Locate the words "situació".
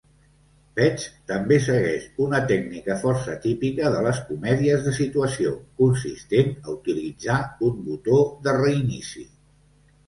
5.01-5.53